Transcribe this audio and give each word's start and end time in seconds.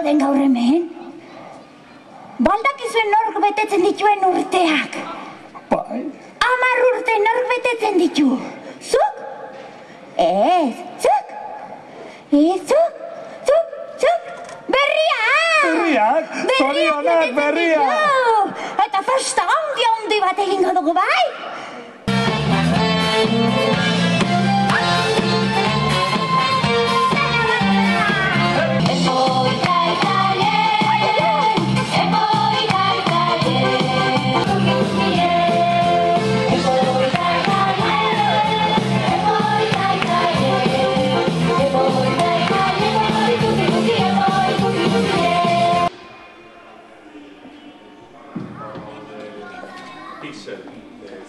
zauden 0.00 0.18
gaur 0.18 0.34
hemen? 0.34 0.92
Baldakizuen 2.38 3.10
nork 3.14 3.40
betetzen 3.44 3.82
dituen 3.84 4.22
urteak. 4.28 4.96
Bai. 5.70 6.00
Amar 6.50 6.78
urte 6.90 7.16
nork 7.24 7.50
betetzen 7.50 7.98
ditu. 7.98 8.38
Zuk? 8.92 9.20
Ez, 10.16 10.74
zuk? 11.04 11.34
Ez, 12.32 12.60
zuk? 12.72 12.94
Zuk? 13.50 13.76
Zuk? 14.04 14.30
Berria! 14.76 15.20
Berriak, 15.66 16.32
zorionak 16.58 17.36
berria! 17.36 18.09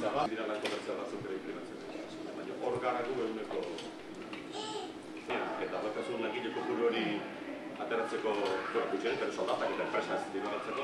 Zabal 0.00 0.28
dira 0.30 0.44
lan 0.46 0.58
komertzial 0.62 0.96
batzuk 1.02 1.20
ere 1.26 1.34
inprimatzen 1.38 1.76
dira. 1.82 2.04
Baina 2.36 2.54
hor 2.62 2.74
gara 2.84 3.00
gu 3.06 3.14
eguneko 3.26 3.60
eta 5.66 5.76
bakasun 5.84 6.22
langile 6.22 6.50
kopuru 6.54 6.86
hori 6.88 7.06
ateratzeko 7.82 8.30
bueno, 8.36 8.86
gutxien, 8.92 9.16
pero 9.20 9.32
soldatak 9.32 9.68
eta 9.74 9.84
enpresa 9.88 10.12
ez 10.18 10.26
dira 10.34 10.48
batzeko. 10.54 10.82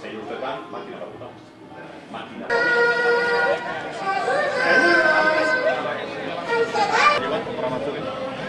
Sei 0.00 0.12
urtetan, 0.16 0.58
makina 0.70 0.98
bat 1.02 1.14
Makina. 2.12 2.46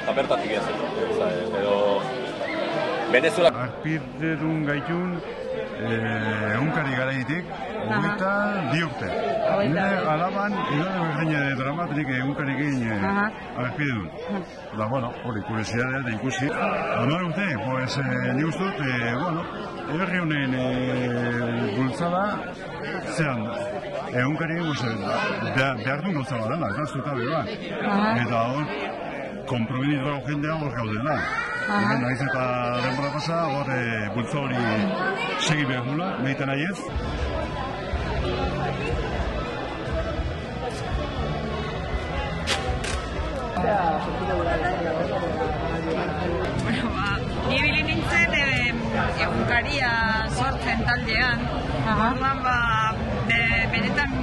Eta 0.03 0.13
bertatik 0.13 0.51
ez, 0.51 0.65
edo 1.59 1.75
Venezuela 3.11 3.51
Azpirtedun 3.63 4.65
gaitun 4.69 5.17
egunkari 5.75 6.95
garaitik, 6.95 7.45
hogeita 7.89 8.31
bi 8.71 8.81
urte. 8.83 9.09
Nire 9.65 9.85
alaban, 10.13 10.53
idore 10.75 10.99
berdina 11.03 11.39
de 11.49 11.55
dramatik 11.59 12.11
egunkarikin 12.17 12.81
eh, 12.91 13.63
azpirtedun. 13.63 14.09
Da, 14.77 14.87
bueno, 14.87 15.11
hori, 15.25 15.41
kuriosidadea 15.47 16.01
da 16.07 16.13
ikusi. 16.15 16.49
Amar 16.49 17.23
urte, 17.23 17.47
pues, 17.65 17.97
eh, 17.97 18.33
ni 18.33 18.43
ustut, 18.43 18.79
eh, 18.79 19.15
bueno, 19.21 19.43
herri 19.99 20.19
honen 20.19 20.53
eh, 20.53 21.73
bultzada, 21.77 22.25
zean, 23.15 23.43
egunkari, 24.13 24.59
eh, 24.59 24.63
behar, 25.55 26.01
du 26.03 26.13
bat 26.13 26.29
dela, 26.49 26.69
eta 26.69 26.85
zuta 26.85 27.13
bera. 27.13 27.43
Eta 28.21 28.45
hor, 28.51 28.65
komprometitu 29.47 30.21
jendea 30.29 30.55
hor 30.61 30.71
gaudela. 30.79 31.19
Hemen 31.65 32.01
naiz 32.01 32.19
eta 32.21 32.41
denbora 32.83 33.07
pasa, 33.09 33.37
hor 33.49 33.69
e, 33.73 34.09
bultza 34.13 34.37
hori 34.37 34.59
segi 35.47 35.63
behar 35.65 35.87
nula, 35.87 36.09
nahiten 36.21 36.51
nahi 36.51 36.67
ez. 36.69 36.77
Bueno, 46.61 46.91
ba, 46.93 47.07
ni 47.49 47.57
ibili 47.57 47.81
nintzen 47.89 48.37
eh, 48.43 48.69
egunkaria 49.25 49.91
sortzen 50.37 50.85
taldean. 50.85 51.45
Orduan, 51.95 52.43
ba, 52.45 52.59
de, 53.31 53.41
benetan 53.73 54.13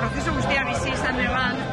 prozesu 0.00 0.38
guztia 0.40 0.64
bizi 0.72 0.96
izan 0.96 1.20
eban, 1.28 1.65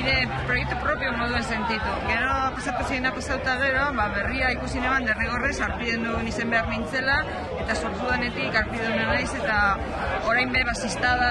nire 0.00 0.28
proiektu 0.46 0.76
propio 0.80 1.12
moduen 1.12 1.44
sentitu. 1.44 1.92
Gero, 2.08 2.32
pasatu 2.56 2.84
ziena 2.88 3.12
pasauta 3.12 3.56
gero, 3.60 3.84
ba, 3.96 4.08
berria 4.14 4.50
ikusi 4.56 4.80
neban 4.80 5.04
derrigorrez, 5.08 5.60
arpiden 5.66 6.04
du 6.06 6.16
izen 6.30 6.50
behar 6.50 6.68
nintzela, 6.72 7.18
eta 7.60 7.76
sortu 7.76 8.08
denetik 8.08 8.56
arpiden 8.62 8.96
naiz, 8.96 9.28
eta 9.36 9.58
orain 10.30 10.52
be, 10.54 10.64
basistada 10.68 11.30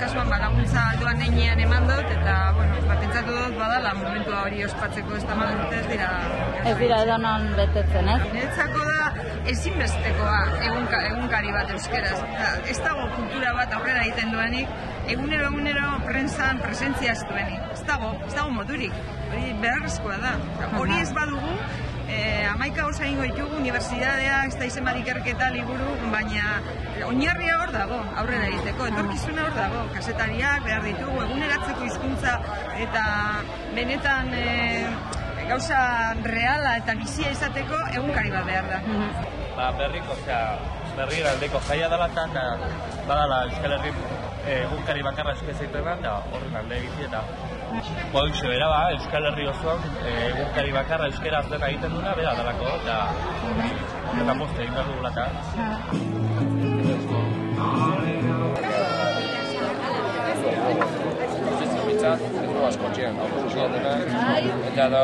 kasuan, 0.00 0.30
ba, 0.30 0.38
laguntza 0.44 0.84
alduan 0.92 1.18
neinean 1.22 1.62
eman 1.66 1.88
dut, 1.90 2.12
eta, 2.18 2.36
bueno, 2.58 2.82
ba, 2.86 2.98
pentsatu 3.02 3.38
dut 3.38 3.58
badala 3.58 3.94
momentua 3.98 4.42
hori 4.46 4.64
ospatzeko 4.68 5.16
ez 5.18 5.24
da 5.26 5.38
urte 5.46 5.80
ez 5.80 5.86
dira. 5.90 6.10
Ez 6.64 6.76
dira 6.82 7.00
edonon 7.06 7.48
betetzen, 7.58 8.12
ez? 8.14 8.20
Niretzako 8.34 8.86
da 8.90 9.00
ezinbestekoa 9.54 10.38
egunka, 10.68 11.02
egunkari 11.10 11.56
bat 11.58 11.74
euskeraz. 11.74 12.18
Da, 12.36 12.52
ez 12.70 12.78
dago 12.84 13.10
kultura 13.16 13.54
bat 13.58 13.74
aurrera 13.78 14.06
egiten 14.06 14.32
duenik, 14.34 14.70
egunero 15.08 15.48
egunero 15.50 15.88
prensan 16.04 16.60
presentzia 16.62 17.12
ez 17.12 17.24
duenik. 17.28 17.60
Ez 17.72 17.82
dago, 17.86 18.12
ez 18.26 18.34
dago 18.34 18.50
modurik. 18.54 18.94
Hori 19.30 19.52
beharrezkoa 19.62 20.16
da. 20.22 20.32
Hori 20.78 20.96
ez 21.00 21.10
badugu, 21.14 21.52
eh, 22.08 22.46
amaika 22.50 22.86
osa 22.86 23.06
ingo 23.06 23.26
ditugu, 23.26 23.58
unibertsitatea, 23.60 24.44
ez 24.46 24.54
da 24.58 24.68
izen 24.70 24.86
bat 24.86 24.98
ikerketa 25.00 25.50
liburu, 25.54 25.96
baina 26.12 26.60
oinarria 27.06 27.58
hor 27.62 27.72
dago, 27.74 28.00
aurrera 28.22 28.48
egiteko, 28.52 28.88
etorkizuna 28.92 29.46
hor 29.48 29.54
dago, 29.58 29.84
kasetariak 29.94 30.64
behar 30.66 30.86
ditugu, 30.86 31.20
eguneratzeko 31.26 31.86
hizkuntza 31.90 32.38
eta 32.86 33.04
benetan 33.74 34.32
eh, 34.34 34.86
gauza 35.46 35.80
reala 36.26 36.76
eta 36.80 36.96
bizia 36.98 37.30
izateko 37.30 37.78
egunkari 37.92 38.32
bat 38.34 38.46
behar 38.46 38.70
da. 38.72 38.80
ba, 39.56 39.70
berriko, 39.78 40.16
osea, 40.18 40.40
berri 40.96 41.22
aldeko 41.30 41.60
jaia 41.68 41.88
dela 41.92 42.08
eta 42.12 42.46
badala 43.06 43.44
Euskal 43.46 43.76
Herri 43.78 43.92
egunkari 44.46 45.02
bakarra 45.02 45.32
espezietena 45.34 45.94
eta 45.98 46.12
horren 46.32 46.56
alde 46.60 46.76
egiti 46.78 47.06
eta 47.08 47.22
Boixo, 48.12 48.50
era 48.52 48.68
ba, 48.70 48.90
Euskal 48.94 49.26
Herri 49.30 49.46
osoan 49.50 49.80
eh, 50.00 50.28
egunkari 50.28 50.72
bakarra 50.72 51.08
euskera 51.10 51.42
dena 51.50 51.68
egiten 51.72 51.92
duna, 51.96 52.14
bera 52.18 52.34
dalako, 52.38 52.68
eta 52.80 52.96
eta 54.22 54.36
poste 54.38 54.62
egin 54.62 54.74
behar 54.76 54.86
dugula 54.92 55.10
eta. 55.10 55.26
Eta 61.96 62.10
askotxean, 62.66 63.14
eta 64.70 64.88